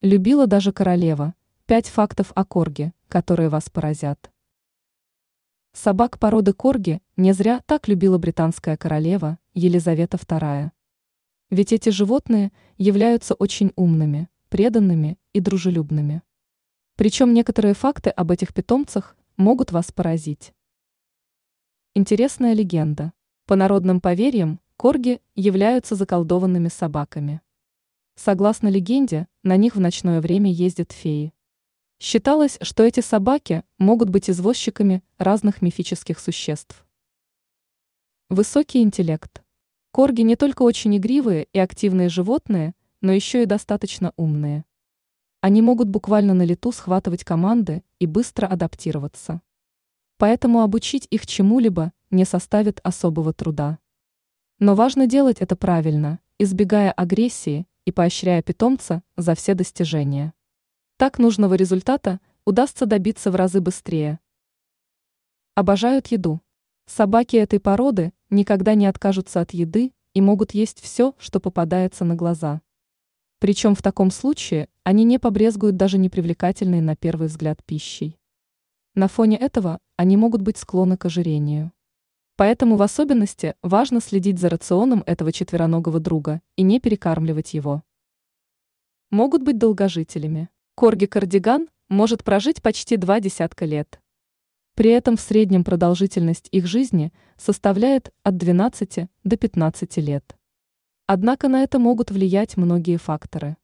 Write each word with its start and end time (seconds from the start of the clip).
любила 0.00 0.46
даже 0.46 0.72
королева. 0.72 1.34
Пять 1.66 1.88
фактов 1.88 2.32
о 2.34 2.44
корге, 2.44 2.94
которые 3.08 3.48
вас 3.48 3.68
поразят. 3.68 4.30
Собак 5.72 6.18
породы 6.18 6.52
корги 6.52 7.02
не 7.16 7.32
зря 7.32 7.60
так 7.66 7.88
любила 7.88 8.16
британская 8.16 8.76
королева 8.76 9.38
Елизавета 9.54 10.16
II. 10.16 10.70
Ведь 11.50 11.72
эти 11.72 11.90
животные 11.90 12.52
являются 12.76 13.34
очень 13.34 13.72
умными, 13.76 14.28
преданными 14.48 15.18
и 15.32 15.40
дружелюбными. 15.40 16.22
Причем 16.96 17.34
некоторые 17.34 17.74
факты 17.74 18.10
об 18.10 18.30
этих 18.30 18.54
питомцах 18.54 19.16
могут 19.36 19.72
вас 19.72 19.92
поразить. 19.92 20.54
Интересная 21.94 22.54
легенда. 22.54 23.12
По 23.46 23.56
народным 23.56 24.00
поверьям, 24.00 24.60
корги 24.76 25.20
являются 25.34 25.96
заколдованными 25.96 26.68
собаками. 26.68 27.40
Согласно 28.20 28.66
легенде, 28.66 29.28
на 29.44 29.56
них 29.56 29.76
в 29.76 29.80
ночное 29.80 30.20
время 30.20 30.50
ездят 30.50 30.90
феи. 30.90 31.32
Считалось, 32.00 32.58
что 32.62 32.82
эти 32.82 32.98
собаки 32.98 33.62
могут 33.78 34.10
быть 34.10 34.28
извозчиками 34.28 35.04
разных 35.18 35.62
мифических 35.62 36.18
существ. 36.18 36.84
Высокий 38.28 38.82
интеллект. 38.82 39.44
Корги 39.92 40.22
не 40.22 40.34
только 40.34 40.62
очень 40.62 40.96
игривые 40.96 41.46
и 41.52 41.60
активные 41.60 42.08
животные, 42.08 42.74
но 43.00 43.12
еще 43.12 43.44
и 43.44 43.46
достаточно 43.46 44.12
умные. 44.16 44.64
Они 45.40 45.62
могут 45.62 45.88
буквально 45.88 46.34
на 46.34 46.42
лету 46.42 46.72
схватывать 46.72 47.22
команды 47.22 47.84
и 48.00 48.06
быстро 48.06 48.48
адаптироваться. 48.48 49.42
Поэтому 50.16 50.62
обучить 50.62 51.06
их 51.10 51.24
чему-либо 51.24 51.92
не 52.10 52.24
составит 52.24 52.80
особого 52.82 53.32
труда. 53.32 53.78
Но 54.58 54.74
важно 54.74 55.06
делать 55.06 55.38
это 55.38 55.54
правильно, 55.54 56.18
избегая 56.36 56.90
агрессии 56.90 57.68
и 57.88 57.90
поощряя 57.90 58.42
питомца 58.42 59.02
за 59.16 59.34
все 59.34 59.54
достижения. 59.54 60.34
Так 60.98 61.18
нужного 61.18 61.54
результата 61.54 62.20
удастся 62.44 62.84
добиться 62.84 63.30
в 63.30 63.34
разы 63.34 63.62
быстрее. 63.62 64.20
Обожают 65.54 66.08
еду. 66.08 66.42
Собаки 66.84 67.36
этой 67.36 67.60
породы 67.60 68.12
никогда 68.28 68.74
не 68.74 68.84
откажутся 68.84 69.40
от 69.40 69.54
еды 69.54 69.94
и 70.12 70.20
могут 70.20 70.52
есть 70.52 70.82
все, 70.82 71.14
что 71.16 71.40
попадается 71.40 72.04
на 72.04 72.14
глаза. 72.14 72.60
Причем 73.38 73.74
в 73.74 73.80
таком 73.80 74.10
случае 74.10 74.68
они 74.84 75.04
не 75.04 75.18
побрезгуют 75.18 75.76
даже 75.76 75.96
непривлекательной 75.96 76.82
на 76.82 76.94
первый 76.94 77.28
взгляд 77.28 77.64
пищей. 77.64 78.18
На 78.94 79.08
фоне 79.08 79.38
этого 79.38 79.78
они 79.96 80.18
могут 80.18 80.42
быть 80.42 80.58
склонны 80.58 80.98
к 80.98 81.06
ожирению. 81.06 81.72
Поэтому 82.38 82.76
в 82.76 82.82
особенности 82.82 83.56
важно 83.62 84.00
следить 84.00 84.38
за 84.38 84.48
рационом 84.48 85.02
этого 85.06 85.32
четвероногого 85.32 86.00
друга 86.00 86.40
и 86.54 86.62
не 86.62 86.78
перекармливать 86.78 87.52
его. 87.52 87.82
Могут 89.10 89.42
быть 89.42 89.56
долгожителями. 89.56 90.50
Корги-кардиган 90.74 91.68
может 91.88 92.24
прожить 92.24 92.60
почти 92.60 92.98
два 92.98 93.20
десятка 93.20 93.64
лет. 93.64 94.02
При 94.74 94.90
этом 94.90 95.16
в 95.16 95.22
среднем 95.22 95.64
продолжительность 95.64 96.48
их 96.52 96.66
жизни 96.66 97.10
составляет 97.38 98.12
от 98.22 98.36
12 98.36 99.08
до 99.24 99.36
15 99.38 99.96
лет. 99.96 100.36
Однако 101.06 101.48
на 101.48 101.62
это 101.62 101.78
могут 101.78 102.10
влиять 102.10 102.58
многие 102.58 102.98
факторы. 102.98 103.56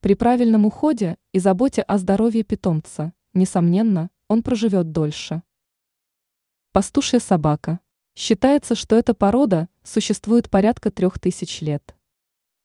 При 0.00 0.14
правильном 0.14 0.64
уходе 0.64 1.18
и 1.32 1.38
заботе 1.38 1.82
о 1.82 1.98
здоровье 1.98 2.42
питомца, 2.42 3.12
несомненно, 3.34 4.08
он 4.26 4.42
проживет 4.42 4.90
дольше. 4.90 5.42
Пастушья 6.72 7.18
собака. 7.18 7.80
Считается, 8.14 8.74
что 8.74 8.96
эта 8.96 9.12
порода 9.12 9.68
существует 9.82 10.48
порядка 10.48 10.90
трех 10.90 11.18
тысяч 11.18 11.60
лет. 11.60 11.94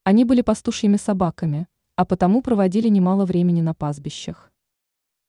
Они 0.06 0.24
были 0.24 0.42
пастушьими 0.42 0.96
собаками, 0.96 1.68
а 1.98 2.06
потому 2.06 2.42
проводили 2.42 2.88
немало 2.88 3.26
времени 3.26 3.62
на 3.62 3.74
пастбищах. 3.74 4.52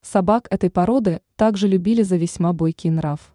Собак 0.02 0.46
этой 0.50 0.70
породы 0.70 1.22
также 1.34 1.66
любили 1.66 2.02
за 2.02 2.16
весьма 2.16 2.52
бойкий 2.52 2.90
нрав. 2.90 3.34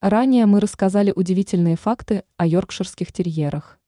Ранее 0.00 0.46
мы 0.46 0.60
рассказали 0.60 1.12
удивительные 1.14 1.76
факты 1.76 2.24
о 2.36 2.46
йоркширских 2.46 3.12
терьерах. 3.12 3.78